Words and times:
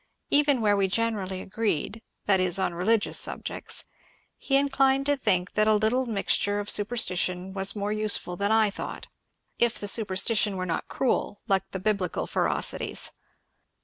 Even 0.31 0.61
where 0.61 0.75
we 0.75 0.87
generally 0.87 1.41
agreed— 1.43 2.01
that 2.25 2.39
is 2.39 2.57
on 2.57 2.73
religious 2.73 3.19
subjects— 3.19 3.85
he 4.39 4.57
inclined 4.57 5.05
to 5.05 5.15
think 5.15 5.53
that 5.53 5.67
a 5.67 5.75
lit 5.75 5.91
tle 5.91 6.01
admixture 6.01 6.59
of 6.59 6.71
superstition 6.71 7.53
was 7.53 7.75
more 7.75 7.91
useful 7.91 8.35
than 8.35 8.51
I 8.51 8.71
thought,— 8.71 9.09
if 9.59 9.77
the 9.77 9.87
superstition 9.87 10.57
were 10.57 10.65
not 10.65 10.87
cruel, 10.87 11.41
like 11.47 11.69
the 11.69 11.79
biblical 11.79 12.25
feroci 12.25 12.79
ties. 12.79 13.11